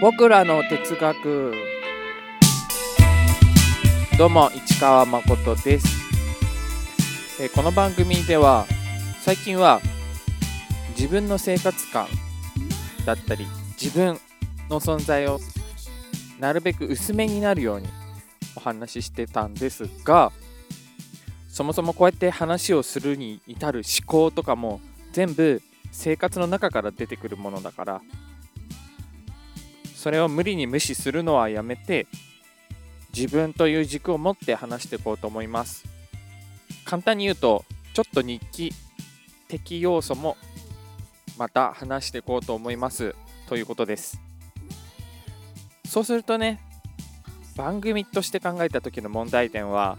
[0.00, 1.52] 僕らの哲学。
[4.16, 5.86] どうも市川誠です、
[7.38, 8.64] えこの番組では
[9.20, 9.82] 最近は
[10.96, 12.06] 自分の生活感
[13.04, 13.46] だったり
[13.78, 14.18] 自分
[14.70, 15.38] の存在を
[16.38, 17.88] なるべく薄めになるように
[18.56, 20.32] お話ししてたんですが
[21.48, 24.80] そもそもこうやって話をするに至る思考とかも
[25.12, 25.60] 全部
[25.92, 28.02] 生活の中から出てくるものだから
[30.00, 32.06] それを無理に無視するのはやめて
[33.14, 35.84] 自分という軸を持って話していこうと思います。
[36.86, 38.72] 簡単に言うとちょっと日記
[39.46, 40.38] 的要素も
[41.36, 43.14] また話していこうと思います。
[43.46, 44.18] ということです。
[45.84, 46.62] そうするとね
[47.54, 49.98] 番組として考えた時の問題点は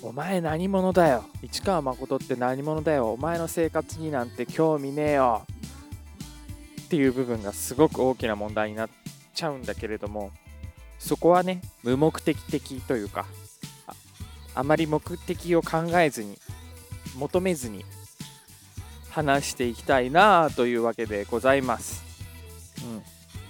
[0.00, 1.24] お前何者だよ。
[1.42, 3.14] 市川誠って何者だよ。
[3.14, 5.44] お前の生活になんて興味ねえよ。
[6.82, 8.88] っていう部分がすごく大きな問題になっ
[9.40, 10.32] ちゃうんだけれども
[10.98, 13.24] そこはね無目的的というか
[14.54, 16.38] あまり目的を考えずに
[17.16, 17.84] 求めずに
[19.08, 22.04] 話していきたいなあというわけでございます、
[22.84, 23.02] うん、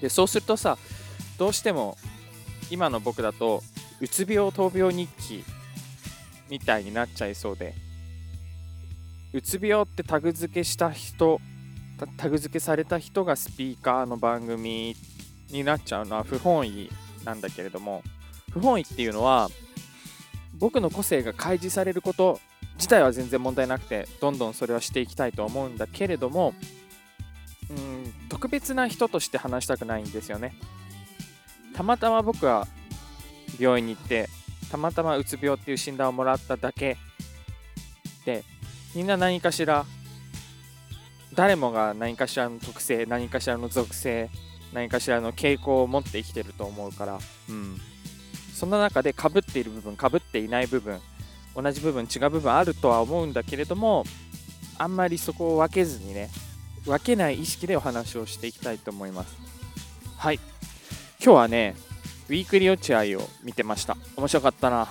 [0.00, 0.78] でそうするとさ
[1.36, 1.96] どうしても
[2.70, 3.62] 今の僕だと
[4.00, 5.44] うつ病闘病日記
[6.48, 7.74] みたいになっちゃいそうで
[9.32, 11.40] うつ病ってタグ付けした人
[11.98, 14.94] タタグ付けされた人がスピーカーの番組
[15.52, 16.90] になっちゃうのは不本意
[17.24, 18.02] なんだけれども
[18.50, 19.48] 不本意っていうのは
[20.54, 22.40] 僕の個性が開示されること
[22.76, 26.54] 自体は全然問題なくてどんどんそれはしていきたいと思うんだけれども
[27.70, 30.54] うん特別な人として話したくないんですよね。
[31.74, 32.66] たまたま僕は
[33.58, 34.28] 病院に行って
[34.70, 36.96] たまたまうつ病っていう診断をもらっただけ。
[38.24, 38.44] で
[38.94, 39.86] みんな何かしら
[41.34, 44.28] 誰もが何かしらの特性何かしらの属性
[44.72, 47.78] 何かしらの傾向を持って生きてると思うから、うん、
[48.54, 51.00] その中で被っている部分被っていない部分
[51.54, 54.04] 同じ部分違う部分あるとは思うんだけれども
[54.78, 56.30] あんまりそこを分けずにね
[56.84, 59.36] 分けない意識でお話をしていきたいと思います。
[60.16, 60.40] はい。
[61.24, 61.76] 今日はね
[62.28, 63.96] ウィークリー落合を見てました。
[64.16, 64.88] 面白かったな。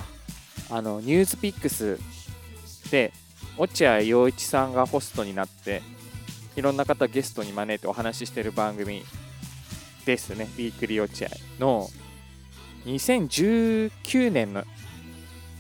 [0.69, 1.99] あのニュースピックス
[2.91, 3.11] で
[3.57, 5.81] 落合陽一さんがホストになって
[6.55, 9.03] いろんな方ゲストに招いてお話ししてる番組
[10.05, 11.29] ですね、ウィークリー落合
[11.59, 11.89] の
[12.85, 14.63] 2019年の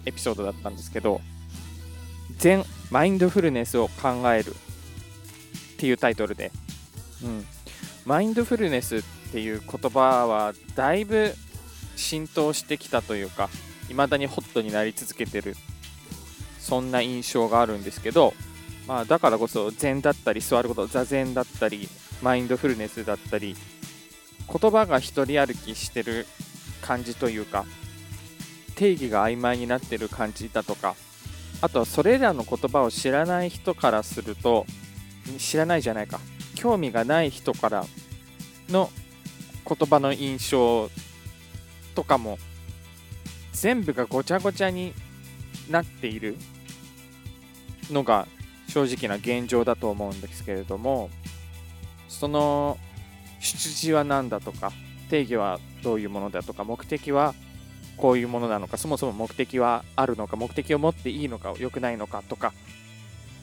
[0.05, 1.21] エピソードだったんですけど、
[2.37, 4.53] 全マインドフルネスを考えるっ
[5.77, 6.51] ていうタイトルで、
[7.23, 7.45] うん、
[8.05, 11.33] マインドフルネスっていう言葉はだいぶ
[11.95, 13.49] 浸透してきたというか、
[13.87, 15.55] 未だにホットになり続けてる、
[16.59, 18.33] そんな印象があるんですけど、
[18.87, 21.87] まあ、だからこそ禅だったり座ること座禅だったり
[22.21, 23.55] マインドフルネスだったり
[24.51, 26.27] 言葉が一人歩きしてる
[26.81, 27.65] 感じというか
[28.75, 30.95] 定義が曖昧になってる感じだとか
[31.61, 34.65] あとはそれらの言葉を知らない人からすると
[35.37, 36.19] 知らないじゃないか
[36.55, 37.85] 興味がない人から
[38.69, 38.89] の
[39.67, 40.89] 言葉の印象
[41.95, 42.37] とかも
[43.53, 44.93] 全部がごちゃごちゃに
[45.69, 46.35] なっている
[47.91, 48.27] のが
[48.67, 51.09] 正直な現状だと思うんですけれども
[52.07, 52.77] その
[53.41, 54.71] 出自は何だとか
[55.09, 57.33] 定義はどういうものだとか目的は
[57.97, 62.53] こういうものなのかそもそも目的はあるのか目的を持っていいのか良くないのかとか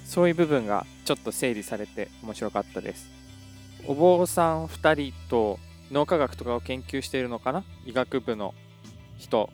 [0.04, 3.10] そういう部分がちょっと整理されて面白かったです。
[3.86, 5.58] お坊さん2人と
[5.92, 7.64] 脳科学とかを研究しているのかな？
[7.86, 8.54] 医学部の
[9.18, 9.50] 人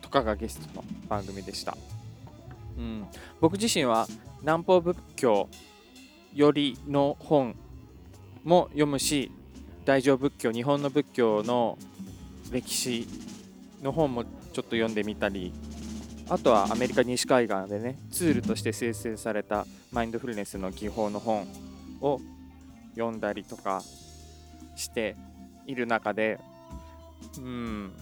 [0.00, 1.76] とかがゲストの番組でした、
[2.78, 3.06] うん、
[3.40, 4.06] 僕自身は
[4.40, 5.48] 南方仏教
[6.34, 7.56] よりの本
[8.44, 9.32] も読むし
[9.86, 11.78] 大乗仏教日本の仏教の
[12.52, 13.08] 歴史
[13.82, 15.52] の本もちょっと読んでみたり
[16.28, 21.46] あとはアメリカ西海岸でねツールとして生成されたマインドフルネスの技法の本
[22.00, 22.20] を
[22.94, 23.82] 読んだりとか
[24.76, 25.16] して
[25.66, 26.38] いる中で
[27.38, 27.92] うん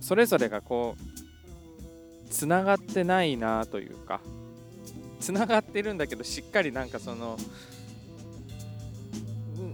[0.00, 4.20] それぞれがこうつながってないなというか
[5.20, 7.38] つながってるんだけどしっかりなんかその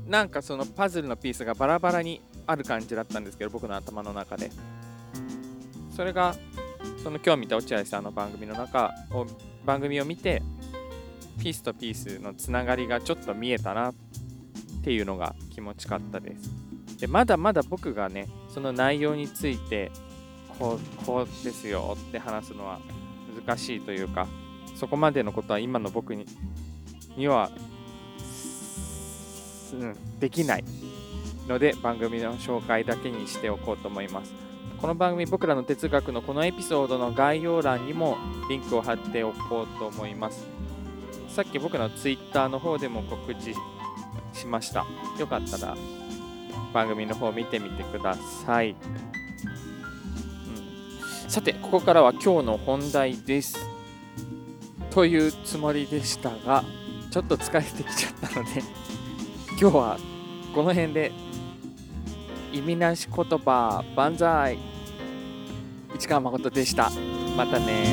[0.09, 4.51] なんかそのパズルのピースがバラバラにある感じだったんですけど僕の頭の中で。
[5.95, 6.35] それが
[7.03, 9.27] その今日見た落合さんの番組の中を
[9.65, 10.43] 番組を見て
[11.41, 13.95] ピースとピースのつながりがちょっと見えたなっ
[14.85, 16.51] ていうのが気持ちかったです。
[16.99, 19.91] でまだまだ僕がねその内容について
[20.59, 22.81] こうこうですよって話すのは
[23.45, 24.27] 難しいというか
[24.75, 26.27] そこまでのことは今の僕に
[27.17, 27.51] には、
[30.19, 30.65] できない
[31.47, 34.33] ので番組の紹介だけにしておこうと思います。
[34.81, 38.17] この番組僕らの哲学のこのエピソードの概要欄にも
[38.49, 40.47] リンクを貼っておこうと思います。
[41.29, 43.55] さっき僕の Twitter の方でも告知
[44.33, 44.87] しました。
[45.19, 45.77] よかったら
[46.73, 48.15] 番組の方見てみてくだ
[48.45, 48.77] さい、うん、
[51.31, 53.57] さてここからは今日の本題です。
[54.91, 56.65] というつもりでしたが
[57.11, 58.63] ちょっと疲れてきちゃったので。
[59.61, 59.99] 今日は
[60.55, 61.11] この辺で。
[62.51, 64.57] 意味なし言葉万歳。
[65.99, 66.93] 市川誠でした。
[67.37, 67.93] またね